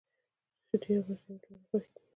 [0.67, 2.01] شیدې او مستې مي دواړي خوښي دي.